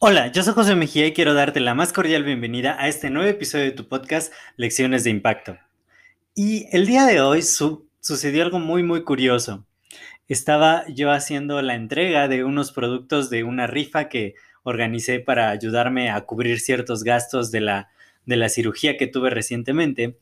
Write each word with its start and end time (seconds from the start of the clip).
Hola, 0.00 0.30
yo 0.30 0.44
soy 0.44 0.54
José 0.54 0.76
Mejía 0.76 1.08
y 1.08 1.12
quiero 1.12 1.34
darte 1.34 1.58
la 1.58 1.74
más 1.74 1.92
cordial 1.92 2.22
bienvenida 2.22 2.76
a 2.78 2.86
este 2.86 3.10
nuevo 3.10 3.28
episodio 3.28 3.64
de 3.64 3.72
tu 3.72 3.88
podcast 3.88 4.32
Lecciones 4.56 5.02
de 5.02 5.10
Impacto. 5.10 5.58
Y 6.36 6.68
el 6.70 6.86
día 6.86 7.04
de 7.04 7.20
hoy 7.20 7.42
sucedió 7.42 8.44
algo 8.44 8.60
muy 8.60 8.84
muy 8.84 9.02
curioso. 9.02 9.66
Estaba 10.28 10.84
yo 10.86 11.10
haciendo 11.10 11.60
la 11.62 11.74
entrega 11.74 12.28
de 12.28 12.44
unos 12.44 12.70
productos 12.70 13.28
de 13.28 13.42
una 13.42 13.66
rifa 13.66 14.08
que 14.08 14.34
organicé 14.62 15.18
para 15.18 15.50
ayudarme 15.50 16.10
a 16.10 16.20
cubrir 16.20 16.60
ciertos 16.60 17.02
gastos 17.02 17.50
de 17.50 17.62
la, 17.62 17.88
de 18.24 18.36
la 18.36 18.48
cirugía 18.48 18.96
que 18.96 19.08
tuve 19.08 19.30
recientemente. 19.30 20.16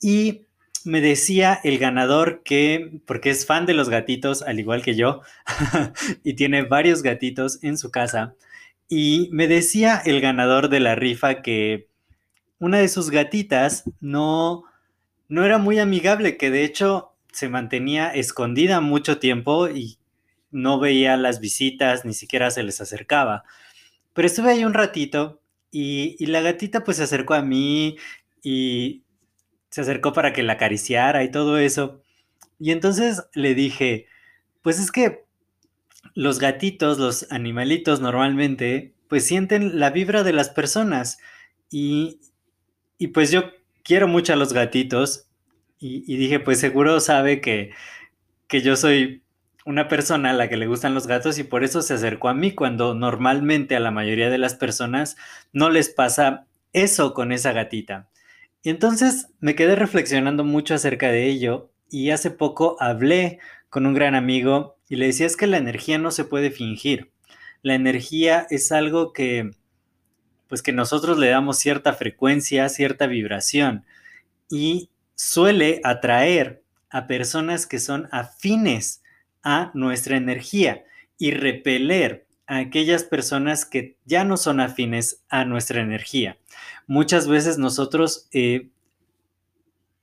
Y 0.00 0.42
me 0.88 1.02
decía 1.02 1.60
el 1.64 1.78
ganador 1.78 2.42
que, 2.42 3.02
porque 3.04 3.28
es 3.28 3.44
fan 3.44 3.66
de 3.66 3.74
los 3.74 3.90
gatitos, 3.90 4.40
al 4.40 4.58
igual 4.58 4.80
que 4.80 4.94
yo, 4.94 5.20
y 6.24 6.32
tiene 6.32 6.62
varios 6.62 7.02
gatitos 7.02 7.62
en 7.62 7.76
su 7.76 7.90
casa, 7.90 8.34
y 8.88 9.28
me 9.30 9.48
decía 9.48 10.00
el 10.02 10.22
ganador 10.22 10.70
de 10.70 10.80
la 10.80 10.94
rifa 10.94 11.42
que 11.42 11.88
una 12.58 12.78
de 12.78 12.88
sus 12.88 13.10
gatitas 13.10 13.84
no, 14.00 14.64
no 15.28 15.44
era 15.44 15.58
muy 15.58 15.78
amigable, 15.78 16.38
que 16.38 16.50
de 16.50 16.64
hecho 16.64 17.12
se 17.32 17.50
mantenía 17.50 18.08
escondida 18.08 18.80
mucho 18.80 19.18
tiempo 19.18 19.68
y 19.68 19.98
no 20.50 20.80
veía 20.80 21.18
las 21.18 21.38
visitas, 21.38 22.06
ni 22.06 22.14
siquiera 22.14 22.50
se 22.50 22.62
les 22.62 22.80
acercaba. 22.80 23.44
Pero 24.14 24.26
estuve 24.26 24.52
ahí 24.52 24.64
un 24.64 24.72
ratito 24.72 25.42
y, 25.70 26.16
y 26.18 26.26
la 26.26 26.40
gatita 26.40 26.82
pues 26.82 26.96
se 26.96 27.02
acercó 27.02 27.34
a 27.34 27.42
mí 27.42 27.98
y 28.42 29.02
se 29.70 29.80
acercó 29.80 30.12
para 30.12 30.32
que 30.32 30.42
la 30.42 30.54
acariciara 30.54 31.24
y 31.24 31.30
todo 31.30 31.58
eso. 31.58 32.02
Y 32.58 32.72
entonces 32.72 33.24
le 33.34 33.54
dije, 33.54 34.06
pues 34.62 34.78
es 34.80 34.90
que 34.90 35.24
los 36.14 36.38
gatitos, 36.38 36.98
los 36.98 37.30
animalitos 37.30 38.00
normalmente, 38.00 38.94
pues 39.08 39.24
sienten 39.24 39.78
la 39.78 39.90
vibra 39.90 40.22
de 40.22 40.32
las 40.32 40.50
personas. 40.50 41.18
Y, 41.70 42.20
y 42.98 43.08
pues 43.08 43.30
yo 43.30 43.50
quiero 43.82 44.08
mucho 44.08 44.32
a 44.32 44.36
los 44.36 44.52
gatitos 44.52 45.28
y, 45.80 46.16
dije, 46.16 46.40
pues 46.40 46.58
seguro 46.58 46.98
sabe 46.98 47.40
que, 47.40 47.70
que 48.48 48.62
yo 48.62 48.76
soy 48.76 49.22
una 49.64 49.86
persona 49.86 50.30
a 50.30 50.32
la 50.32 50.48
que 50.48 50.56
le 50.56 50.66
gustan 50.66 50.94
los 50.94 51.06
gatos 51.06 51.38
y 51.38 51.44
por 51.44 51.62
eso 51.62 51.82
se 51.82 51.94
acercó 51.94 52.28
a 52.28 52.34
mí 52.34 52.52
cuando 52.52 52.94
normalmente 52.94 53.76
a 53.76 53.80
la 53.80 53.90
mayoría 53.90 54.28
de 54.28 54.38
las 54.38 54.54
personas 54.54 55.16
no 55.52 55.70
les 55.70 55.88
pasa 55.88 56.46
eso 56.72 57.14
con 57.14 57.32
esa 57.32 57.52
gatita. 57.52 58.08
Y 58.62 58.70
entonces 58.70 59.28
me 59.40 59.54
quedé 59.54 59.76
reflexionando 59.76 60.44
mucho 60.44 60.74
acerca 60.74 61.10
de 61.10 61.26
ello 61.26 61.70
y 61.90 62.10
hace 62.10 62.30
poco 62.30 62.76
hablé 62.80 63.38
con 63.70 63.86
un 63.86 63.94
gran 63.94 64.14
amigo 64.14 64.76
y 64.88 64.96
le 64.96 65.06
decía 65.06 65.26
es 65.26 65.36
que 65.36 65.46
la 65.46 65.58
energía 65.58 65.98
no 65.98 66.10
se 66.10 66.24
puede 66.24 66.50
fingir. 66.50 67.10
La 67.62 67.74
energía 67.74 68.46
es 68.50 68.72
algo 68.72 69.12
que 69.12 69.50
pues 70.48 70.62
que 70.62 70.72
nosotros 70.72 71.18
le 71.18 71.28
damos 71.28 71.58
cierta 71.58 71.92
frecuencia, 71.92 72.68
cierta 72.70 73.06
vibración 73.06 73.84
y 74.50 74.88
suele 75.14 75.80
atraer 75.84 76.62
a 76.90 77.06
personas 77.06 77.66
que 77.66 77.78
son 77.78 78.08
afines 78.12 79.02
a 79.42 79.70
nuestra 79.74 80.16
energía 80.16 80.84
y 81.18 81.32
repeler 81.32 82.26
a 82.48 82.56
aquellas 82.56 83.04
personas 83.04 83.66
que 83.66 83.96
ya 84.06 84.24
no 84.24 84.38
son 84.38 84.58
afines 84.58 85.22
a 85.28 85.44
nuestra 85.44 85.82
energía. 85.82 86.38
Muchas 86.86 87.28
veces 87.28 87.58
nosotros 87.58 88.26
eh, 88.32 88.70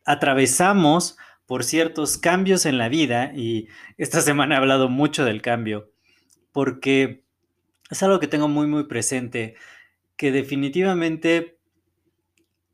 atravesamos 0.05 1.17
por 1.47 1.63
ciertos 1.63 2.19
cambios 2.19 2.67
en 2.67 2.77
la 2.77 2.87
vida 2.87 3.33
y 3.35 3.67
esta 3.97 4.21
semana 4.21 4.55
he 4.55 4.57
hablado 4.59 4.87
mucho 4.87 5.25
del 5.25 5.41
cambio 5.41 5.91
porque 6.51 7.23
es 7.89 8.01
algo 8.03 8.19
que 8.19 8.27
tengo 8.27 8.47
muy 8.47 8.67
muy 8.67 8.85
presente 8.85 9.55
que 10.15 10.31
definitivamente 10.31 11.57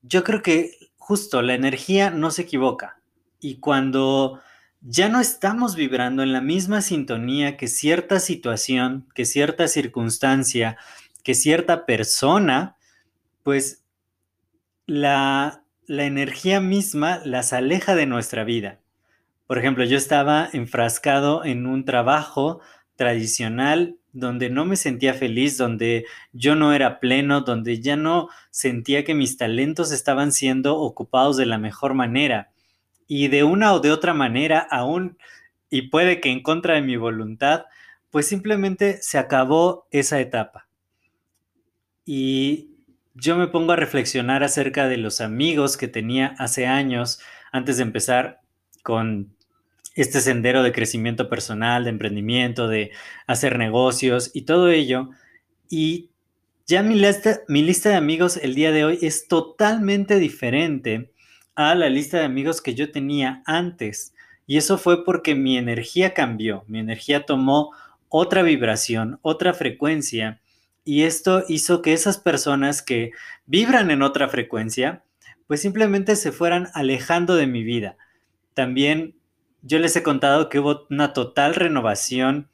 yo 0.01 0.23
creo 0.23 0.41
que 0.41 0.91
justo 0.97 1.41
la 1.41 1.53
energía 1.53 2.11
no 2.11 2.29
se 2.29 2.43
equivoca 2.43 3.01
y 3.39 3.55
cuando 3.55 4.41
ya 4.81 5.09
no 5.09 5.19
estamos 5.19 5.75
vibrando 5.75 6.23
en 6.23 6.33
la 6.33 6.41
misma 6.41 6.81
sintonía 6.81 7.55
que 7.55 7.67
cierta 7.67 8.19
situación, 8.19 9.07
que 9.13 9.25
cierta 9.25 9.67
circunstancia, 9.67 10.77
que 11.23 11.35
cierta 11.35 11.85
persona, 11.85 12.77
pues 13.43 13.83
la, 14.87 15.63
la 15.85 16.05
energía 16.05 16.59
misma 16.59 17.21
las 17.23 17.53
aleja 17.53 17.95
de 17.95 18.07
nuestra 18.07 18.43
vida. 18.43 18.79
Por 19.45 19.59
ejemplo, 19.59 19.85
yo 19.85 19.97
estaba 19.97 20.49
enfrascado 20.51 21.45
en 21.45 21.67
un 21.67 21.85
trabajo 21.85 22.61
tradicional 22.95 23.97
donde 24.13 24.49
no 24.49 24.65
me 24.65 24.75
sentía 24.75 25.13
feliz, 25.13 25.57
donde 25.57 26.05
yo 26.33 26.55
no 26.55 26.73
era 26.73 26.99
pleno, 26.99 27.41
donde 27.41 27.81
ya 27.81 27.95
no 27.95 28.29
sentía 28.49 29.03
que 29.03 29.13
mis 29.13 29.37
talentos 29.37 29.91
estaban 29.91 30.31
siendo 30.31 30.77
ocupados 30.77 31.37
de 31.37 31.45
la 31.45 31.57
mejor 31.57 31.93
manera 31.93 32.50
y 33.13 33.27
de 33.27 33.43
una 33.43 33.73
o 33.73 33.81
de 33.81 33.91
otra 33.91 34.13
manera, 34.13 34.65
aún, 34.71 35.17
y 35.69 35.89
puede 35.89 36.21
que 36.21 36.29
en 36.29 36.41
contra 36.41 36.75
de 36.75 36.81
mi 36.81 36.95
voluntad, 36.95 37.65
pues 38.09 38.25
simplemente 38.25 39.01
se 39.01 39.17
acabó 39.17 39.85
esa 39.91 40.21
etapa. 40.21 40.69
Y 42.05 42.69
yo 43.13 43.35
me 43.35 43.47
pongo 43.47 43.73
a 43.73 43.75
reflexionar 43.75 44.45
acerca 44.45 44.87
de 44.87 44.95
los 44.95 45.19
amigos 45.19 45.75
que 45.75 45.89
tenía 45.89 46.35
hace 46.39 46.67
años 46.67 47.19
antes 47.51 47.75
de 47.75 47.83
empezar 47.83 48.39
con 48.81 49.35
este 49.93 50.21
sendero 50.21 50.63
de 50.63 50.71
crecimiento 50.71 51.27
personal, 51.27 51.83
de 51.83 51.89
emprendimiento, 51.89 52.69
de 52.69 52.91
hacer 53.27 53.57
negocios 53.57 54.31
y 54.33 54.43
todo 54.43 54.69
ello. 54.69 55.09
Y 55.69 56.11
ya 56.65 56.81
mi 56.81 56.95
lista, 56.95 57.41
mi 57.49 57.61
lista 57.61 57.89
de 57.89 57.95
amigos 57.95 58.37
el 58.37 58.55
día 58.55 58.71
de 58.71 58.85
hoy 58.85 58.99
es 59.01 59.27
totalmente 59.27 60.17
diferente 60.17 61.11
a 61.55 61.75
la 61.75 61.89
lista 61.89 62.17
de 62.17 62.25
amigos 62.25 62.61
que 62.61 62.75
yo 62.75 62.91
tenía 62.91 63.43
antes. 63.45 64.13
Y 64.47 64.57
eso 64.57 64.77
fue 64.77 65.05
porque 65.05 65.35
mi 65.35 65.57
energía 65.57 66.13
cambió, 66.13 66.63
mi 66.67 66.79
energía 66.79 67.25
tomó 67.25 67.71
otra 68.09 68.43
vibración, 68.43 69.19
otra 69.21 69.53
frecuencia. 69.53 70.41
Y 70.83 71.03
esto 71.03 71.43
hizo 71.47 71.81
que 71.81 71.93
esas 71.93 72.17
personas 72.17 72.81
que 72.81 73.11
vibran 73.45 73.91
en 73.91 74.01
otra 74.01 74.27
frecuencia, 74.27 75.03
pues 75.47 75.61
simplemente 75.61 76.15
se 76.15 76.31
fueran 76.31 76.67
alejando 76.73 77.35
de 77.35 77.47
mi 77.47 77.63
vida. 77.63 77.97
También 78.53 79.15
yo 79.61 79.79
les 79.79 79.95
he 79.95 80.03
contado 80.03 80.49
que 80.49 80.59
hubo 80.59 80.87
una 80.89 81.13
total 81.13 81.55
renovación 81.55 82.49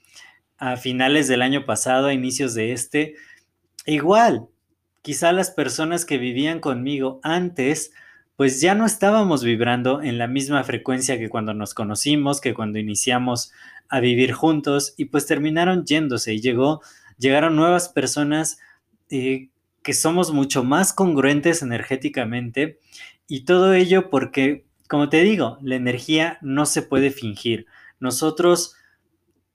a 0.57 0.75
finales 0.75 1.27
del 1.27 1.41
año 1.41 1.65
pasado, 1.65 2.07
a 2.07 2.13
inicios 2.13 2.53
de 2.53 2.73
este. 2.73 3.15
igual, 3.85 4.47
quizá 5.01 5.31
las 5.31 5.51
personas 5.51 6.03
que 6.05 6.17
vivían 6.17 6.59
conmigo 6.59 7.19
antes, 7.23 7.91
pues 8.37 8.61
ya 8.61 8.75
no 8.75 8.85
estábamos 8.85 9.43
vibrando 9.43 10.01
en 10.03 10.19
la 10.19 10.27
misma 10.27 10.63
frecuencia 10.63 11.17
que 11.17 11.27
cuando 11.27 11.55
nos 11.55 11.73
conocimos, 11.73 12.39
que 12.39 12.53
cuando 12.53 12.77
iniciamos 12.77 13.51
a 13.89 13.99
vivir 13.99 14.31
juntos 14.31 14.93
y 14.95 15.05
pues 15.05 15.25
terminaron 15.25 15.85
yéndose 15.85 16.35
y 16.35 16.39
llegó, 16.39 16.81
llegaron 17.17 17.55
nuevas 17.55 17.89
personas 17.89 18.59
eh, 19.09 19.49
que 19.81 19.93
somos 19.95 20.31
mucho 20.31 20.63
más 20.63 20.93
congruentes 20.93 21.63
energéticamente 21.63 22.79
y 23.27 23.43
todo 23.43 23.73
ello 23.73 24.11
porque, 24.11 24.67
como 24.87 25.09
te 25.09 25.23
digo, 25.23 25.57
la 25.63 25.75
energía 25.75 26.37
no 26.43 26.67
se 26.67 26.83
puede 26.83 27.09
fingir. 27.09 27.65
Nosotros 27.99 28.75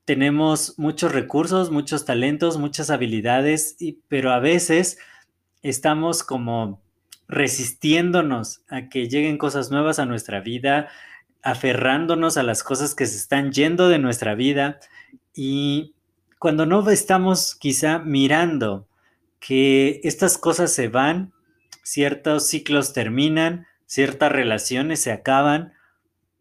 tenemos 0.04 0.76
muchos 0.76 1.12
recursos, 1.12 1.70
muchos 1.70 2.04
talentos, 2.04 2.58
muchas 2.58 2.90
habilidades, 2.90 3.76
y, 3.78 4.00
pero 4.08 4.32
a 4.32 4.40
veces 4.40 4.98
estamos 5.62 6.24
como 6.24 6.81
resistiéndonos 7.32 8.62
a 8.68 8.90
que 8.90 9.08
lleguen 9.08 9.38
cosas 9.38 9.70
nuevas 9.70 9.98
a 9.98 10.04
nuestra 10.04 10.40
vida, 10.40 10.88
aferrándonos 11.42 12.36
a 12.36 12.42
las 12.42 12.62
cosas 12.62 12.94
que 12.94 13.06
se 13.06 13.16
están 13.16 13.52
yendo 13.52 13.88
de 13.88 13.98
nuestra 13.98 14.34
vida 14.34 14.78
y 15.34 15.94
cuando 16.38 16.66
no 16.66 16.88
estamos 16.90 17.54
quizá 17.54 18.00
mirando 18.00 18.86
que 19.40 20.00
estas 20.04 20.36
cosas 20.36 20.72
se 20.72 20.88
van, 20.88 21.32
ciertos 21.82 22.46
ciclos 22.46 22.92
terminan, 22.92 23.66
ciertas 23.86 24.30
relaciones 24.30 25.00
se 25.00 25.10
acaban, 25.10 25.72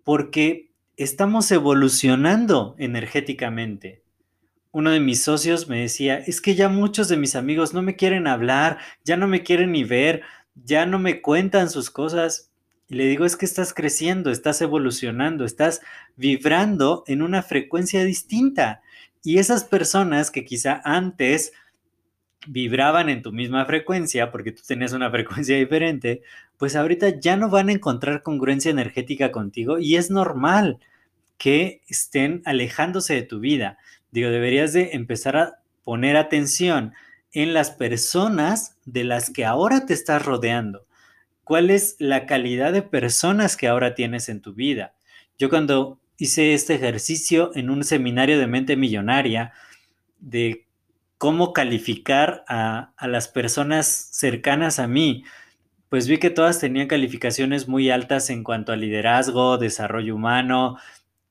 porque 0.03 0.71
estamos 0.97 1.49
evolucionando 1.51 2.75
energéticamente. 2.77 4.03
Uno 4.73 4.91
de 4.91 4.99
mis 4.99 5.23
socios 5.23 5.69
me 5.69 5.79
decía, 5.81 6.17
es 6.17 6.41
que 6.41 6.55
ya 6.55 6.67
muchos 6.67 7.07
de 7.07 7.17
mis 7.17 7.35
amigos 7.35 7.73
no 7.73 7.81
me 7.81 7.95
quieren 7.95 8.27
hablar, 8.27 8.77
ya 9.05 9.17
no 9.17 9.27
me 9.27 9.44
quieren 9.44 9.71
ni 9.71 9.83
ver, 9.83 10.23
ya 10.56 10.86
no 10.86 11.00
me 11.00 11.21
cuentan 11.21 11.69
sus 11.69 11.89
cosas. 11.89 12.50
Y 12.88 12.95
le 12.95 13.06
digo, 13.06 13.25
es 13.25 13.38
que 13.38 13.45
estás 13.45 13.74
creciendo, 13.74 14.31
estás 14.31 14.62
evolucionando, 14.62 15.45
estás 15.45 15.81
vibrando 16.15 17.03
en 17.07 17.21
una 17.21 17.42
frecuencia 17.42 18.03
distinta. 18.03 18.81
Y 19.24 19.38
esas 19.38 19.63
personas 19.63 20.31
que 20.31 20.44
quizá 20.44 20.81
antes 20.83 21.53
vibraban 22.48 23.09
en 23.09 23.21
tu 23.21 23.31
misma 23.31 23.65
frecuencia, 23.65 24.31
porque 24.31 24.51
tú 24.51 24.63
tenías 24.68 24.94
una 24.94 25.12
frecuencia 25.12 25.57
diferente, 25.57 26.21
pues 26.57 26.75
ahorita 26.75 27.19
ya 27.19 27.38
no 27.38 27.50
van 27.50 27.69
a 27.69 27.74
encontrar 27.74 28.24
congruencia 28.24 28.71
energética 28.71 29.31
contigo 29.31 29.80
y 29.80 29.95
es 29.95 30.12
normal 30.12 30.80
que 31.38 31.81
estén 31.88 32.42
alejándose 32.45 33.15
de 33.15 33.24
tu 33.24 33.39
vida. 33.39 33.77
Digo, 34.12 34.30
deberías 34.30 34.74
de 34.74 34.92
empezar 34.94 35.38
a 35.38 35.59
poner 35.83 36.18
atención 36.18 36.94
en 37.33 37.54
las 37.54 37.72
personas 37.72 38.78
de 38.86 39.04
las 39.04 39.30
que 39.30 39.45
ahora 39.45 39.86
te 39.86 39.94
estás 39.94 40.25
rodeando. 40.25 40.86
¿Cuál 41.44 41.69
es 41.69 41.95
la 42.00 42.25
calidad 42.25 42.74
de 42.74 42.81
personas 42.81 43.57
que 43.57 43.68
ahora 43.68 43.95
tienes 43.95 44.30
en 44.30 44.42
tu 44.42 44.54
vida? 44.54 44.94
Yo 45.38 45.50
cuando 45.50 46.00
hice 46.18 46.54
este 46.54 46.75
ejercicio 46.75 47.51
en 47.56 47.69
un 47.69 47.83
seminario 47.83 48.38
de 48.38 48.48
mente 48.48 48.75
millonaria 48.75 49.54
de 50.19 50.68
cómo 51.18 51.54
calificar 51.54 52.44
a, 52.48 52.94
las 53.01 53.28
personas 53.28 53.88
cercanas 54.12 54.80
a 54.80 54.88
mí, 54.88 55.24
pues 55.89 56.07
vi 56.07 56.18
que 56.18 56.30
todas 56.30 56.60
tenían 56.60 56.88
calificaciones 56.88 57.68
muy 57.68 57.89
altas 57.89 58.30
en 58.30 58.44
cuanto 58.44 58.72
a 58.72 58.75
liderazgo, 58.75 59.57
desarrollo 59.57 60.16
humano, 60.16 60.78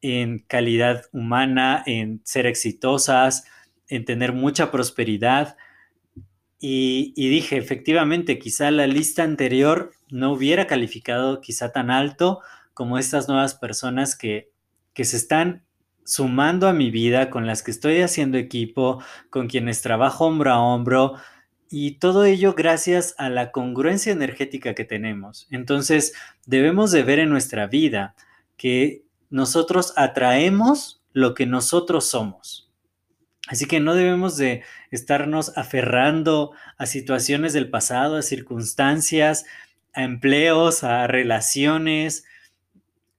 en 0.03 0.41
calidad 0.41 1.05
humana, 1.13 1.83
en 1.87 2.21
ser 2.25 2.47
exitosas, 2.47 3.45
en 3.89 4.05
tener 4.05 4.33
mucha 4.33 4.71
prosperidad. 4.71 5.57
Y, 6.63 7.15
dije, 7.17 7.57
efectivamente, 7.57 8.39
quizá 8.39 8.71
la 8.71 8.87
lista 8.87 9.23
anterior 9.23 9.93
no 10.11 10.33
hubiera 10.33 10.67
calificado 10.67 11.41
quizá 11.41 11.73
tan 11.73 11.91
alto 11.91 12.41
como 12.75 12.99
estas 12.99 13.29
nuevas 13.29 13.55
personas 13.55 14.15
que, 14.15 14.51
que 14.93 15.05
se 15.05 15.17
están 15.17 15.65
sumando 16.05 16.69
a 16.69 16.75
mi 16.75 16.91
vida, 16.91 17.31
con 17.31 17.47
las 17.47 17.63
que 17.63 17.71
estoy 17.71 18.03
haciendo 18.03 18.37
equipo, 18.37 19.03
con 19.31 19.49
quienes 19.49 19.81
trabajo 19.81 20.27
hombro 20.27 20.53
a 20.53 20.61
hombro, 20.61 21.15
y 21.71 21.93
todo 21.93 22.25
ello 22.25 22.55
gracias 22.55 23.15
a 23.17 23.31
la 23.31 23.53
congruencia 23.53 24.13
energética 24.13 24.75
que 24.75 24.85
tenemos. 24.85 25.47
Entonces, 25.51 26.13
debemos 26.45 26.91
de 26.91 27.05
ver 27.05 27.21
en 27.21 27.31
nuestra 27.31 27.69
vida 27.69 28.15
que 28.57 29.05
nosotros 29.31 29.95
atraemos 29.97 31.01
lo 31.13 31.33
que 31.33 31.47
nosotros 31.47 32.05
somos. 32.07 32.70
Así 33.51 33.67
que 33.67 33.81
no 33.81 33.95
debemos 33.95 34.37
de 34.37 34.63
estarnos 34.91 35.57
aferrando 35.59 36.53
a 36.79 36.87
situaciones 36.87 37.53
del 37.53 37.69
pasado, 37.69 38.17
a 38.17 38.23
circunstancias, 38.23 39.45
a 39.93 40.05
empleos, 40.05 40.85
a 40.85 41.07
relaciones, 41.09 42.25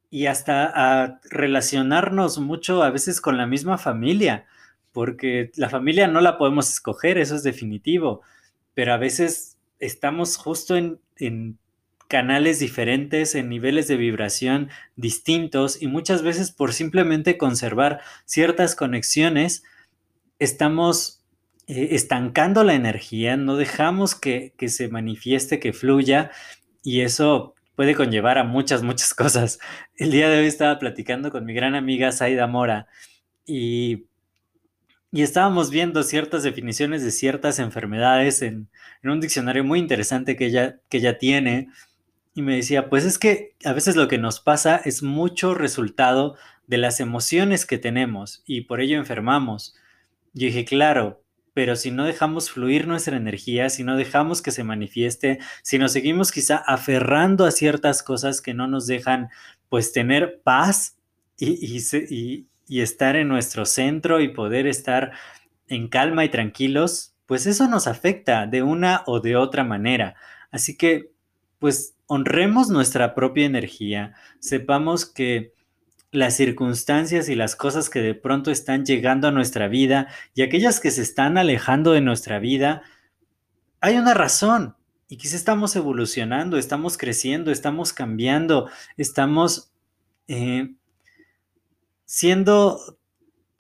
y 0.10 0.26
hasta 0.26 0.66
a 0.74 1.20
relacionarnos 1.30 2.38
mucho 2.38 2.84
a 2.84 2.92
veces 2.92 3.22
con 3.22 3.38
la 3.38 3.48
misma 3.48 3.78
familia, 3.78 4.46
porque 4.92 5.52
la 5.56 5.70
familia 5.70 6.08
no 6.08 6.20
la 6.20 6.38
podemos 6.38 6.70
escoger, 6.70 7.18
eso 7.18 7.36
es 7.36 7.44
definitivo, 7.44 8.22
pero 8.74 8.94
a 8.94 8.98
veces 8.98 9.58
estamos 9.80 10.36
justo 10.36 10.76
en, 10.76 11.00
en 11.16 11.58
canales 12.10 12.60
diferentes, 12.60 13.36
en 13.36 13.48
niveles 13.48 13.88
de 13.88 13.96
vibración 13.96 14.70
distintos 14.98 15.82
y 15.82 15.88
muchas 15.88 16.24
veces 16.24 16.52
por 16.52 16.74
simplemente 16.74 17.38
conservar 17.38 18.02
ciertas 18.26 18.76
conexiones, 18.76 19.64
estamos 20.42 21.24
eh, 21.68 21.90
estancando 21.92 22.64
la 22.64 22.74
energía, 22.74 23.38
no 23.38 23.56
dejamos 23.58 24.16
que, 24.16 24.54
que 24.58 24.70
se 24.70 24.90
manifieste, 24.90 25.60
que 25.60 25.72
fluya 25.72 26.32
y 26.84 27.02
eso 27.02 27.54
puede 27.76 27.94
conllevar 27.94 28.40
a 28.40 28.44
muchas, 28.44 28.82
muchas 28.82 29.14
cosas. 29.14 29.60
El 29.96 30.12
día 30.12 30.30
de 30.30 30.40
hoy 30.40 30.48
estaba 30.48 30.80
platicando 30.80 31.32
con 31.32 31.46
mi 31.46 31.54
gran 31.54 31.76
amiga 31.76 32.12
Saida 32.12 32.48
Mora 32.48 32.88
y, 33.46 34.08
y 35.12 35.22
estábamos 35.22 35.70
viendo 35.70 36.02
ciertas 36.02 36.42
definiciones 36.42 37.04
de 37.04 37.12
ciertas 37.12 37.60
enfermedades 37.60 38.42
en, 38.42 38.68
en, 39.04 39.10
un 39.12 39.22
diccionario 39.22 39.64
muy 39.64 39.78
interesante 39.78 40.36
que 40.36 40.48
ella, 40.48 40.80
que 40.90 40.98
ella 40.98 41.20
tiene. 41.20 41.70
Y 42.34 42.42
me 42.42 42.56
decía, 42.56 42.90
pues 42.90 43.06
es 43.06 43.20
que 43.20 43.54
a 43.64 43.74
veces 43.74 43.96
lo 43.96 44.08
que 44.08 44.18
nos 44.18 44.40
pasa 44.40 44.82
es 44.86 45.04
mucho 45.04 45.54
resultado 45.54 46.36
de 46.66 46.80
las 46.80 47.00
emociones 47.00 47.68
que 47.68 47.78
tenemos 47.78 48.42
y 48.48 48.62
por 48.62 48.82
ello 48.82 48.98
enfermamos. 48.98 49.76
Yo 50.34 50.48
dije, 50.48 50.66
claro, 50.66 51.24
pero 51.54 51.76
si 51.76 51.92
no 51.92 52.06
dejamos 52.06 52.50
fluir 52.50 52.88
nuestra 52.88 53.18
energía, 53.18 53.70
si 53.70 53.84
no 53.84 53.98
dejamos 53.98 54.42
que 54.42 54.52
se 54.52 54.64
manifieste, 54.64 55.40
si 55.64 55.78
nos 55.78 55.92
seguimos 55.92 56.32
quizá 56.32 56.58
aferrando 56.58 57.46
a 57.46 57.52
ciertas 57.52 58.04
cosas 58.04 58.42
que 58.42 58.54
no 58.54 58.68
nos 58.68 58.88
dejan 58.88 59.30
pues 59.70 59.92
tener 59.92 60.42
paz 60.44 60.98
y, 61.38 61.78
y, 62.10 62.48
y 62.68 62.82
estar 62.82 63.16
en 63.16 63.28
nuestro 63.28 63.66
centro 63.66 64.22
y 64.22 64.30
poder 64.30 64.68
estar 64.68 65.12
en 65.68 65.88
calma 65.90 66.24
y 66.24 66.30
tranquilos, 66.30 67.16
pues 67.26 67.46
eso 67.46 67.68
nos 67.68 67.88
afecta 67.88 68.48
de 68.48 68.64
una 68.64 69.04
o 69.08 69.20
de 69.20 69.36
otra 69.36 69.64
manera. 69.64 70.16
Así 70.52 70.78
que 70.78 71.12
pues 71.60 71.96
honremos 72.08 72.70
nuestra 72.70 73.14
propia 73.14 73.46
energía, 73.46 74.16
sepamos 74.40 75.06
que 75.06 75.54
las 76.12 76.36
circunstancias 76.36 77.30
y 77.30 77.36
las 77.36 77.56
cosas 77.56 77.90
que 77.90 78.02
de 78.02 78.14
pronto 78.14 78.52
están 78.52 78.86
llegando 78.86 79.28
a 79.28 79.32
nuestra 79.32 79.68
vida 79.68 80.08
y 80.34 80.42
aquellas 80.42 80.80
que 80.80 80.92
se 80.92 81.02
están 81.02 81.38
alejando 81.38 81.94
de 81.94 82.02
nuestra 82.02 82.40
vida, 82.40 82.84
hay 83.80 83.98
una 83.98 84.14
razón. 84.14 84.76
Y 85.08 85.18
quizá 85.18 85.36
estamos 85.36 85.76
evolucionando, 85.76 86.58
estamos 86.58 86.98
creciendo, 86.98 87.52
estamos 87.52 87.92
cambiando, 87.92 88.70
estamos 88.96 89.72
eh, 90.28 90.74
siendo 92.06 92.98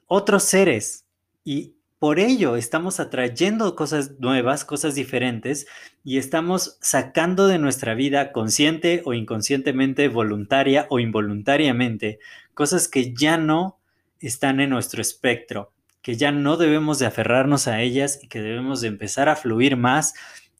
otros 0.07 0.43
seres. 0.43 1.05
Y 1.43 1.75
por 2.01 2.17
ello 2.17 2.55
estamos 2.55 2.99
atrayendo 2.99 3.75
cosas 3.75 4.17
nuevas, 4.17 4.65
cosas 4.65 4.95
diferentes 4.95 5.67
y 6.03 6.17
estamos 6.17 6.79
sacando 6.81 7.45
de 7.45 7.59
nuestra 7.59 7.93
vida 7.93 8.31
consciente 8.31 9.03
o 9.05 9.13
inconscientemente, 9.13 10.07
voluntaria 10.07 10.87
o 10.89 10.99
involuntariamente, 10.99 12.17
cosas 12.55 12.87
que 12.87 13.13
ya 13.13 13.37
no 13.37 13.77
están 14.19 14.61
en 14.61 14.71
nuestro 14.71 14.99
espectro, 14.99 15.73
que 16.01 16.15
ya 16.15 16.31
no 16.31 16.57
debemos 16.57 16.97
de 16.97 17.05
aferrarnos 17.05 17.67
a 17.67 17.81
ellas 17.81 18.19
y 18.23 18.29
que 18.29 18.41
debemos 18.41 18.81
de 18.81 18.87
empezar 18.87 19.29
a 19.29 19.35
fluir 19.35 19.77
más 19.77 20.15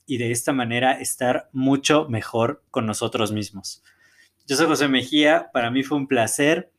y 0.06 0.18
de 0.18 0.30
esta 0.30 0.52
manera 0.52 0.92
estar 0.92 1.48
mucho 1.52 2.08
mejor 2.08 2.62
con 2.70 2.86
nosotros 2.86 3.32
mismos. 3.32 3.82
Yo 4.46 4.54
soy 4.54 4.66
José 4.66 4.86
Mejía, 4.86 5.50
para 5.52 5.72
mí 5.72 5.82
fue 5.82 5.98
un 5.98 6.06
placer 6.06 6.70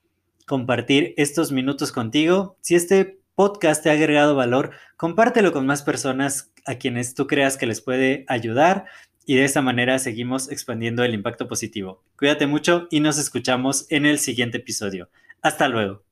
compartir 0.47 1.13
estos 1.17 1.51
minutos 1.51 1.91
contigo. 1.91 2.55
Si 2.61 2.75
este 2.75 3.22
podcast 3.35 3.83
te 3.83 3.89
ha 3.89 3.93
agregado 3.93 4.35
valor, 4.35 4.71
compártelo 4.97 5.51
con 5.51 5.65
más 5.65 5.81
personas 5.81 6.51
a 6.65 6.75
quienes 6.75 7.13
tú 7.13 7.27
creas 7.27 7.57
que 7.57 7.65
les 7.65 7.81
puede 7.81 8.25
ayudar 8.27 8.85
y 9.25 9.35
de 9.35 9.45
esta 9.45 9.61
manera 9.61 9.99
seguimos 9.99 10.51
expandiendo 10.51 11.03
el 11.03 11.13
impacto 11.13 11.47
positivo. 11.47 12.03
Cuídate 12.17 12.47
mucho 12.47 12.87
y 12.91 12.99
nos 12.99 13.17
escuchamos 13.17 13.85
en 13.89 14.05
el 14.05 14.19
siguiente 14.19 14.57
episodio. 14.57 15.09
Hasta 15.41 15.67
luego. 15.67 16.03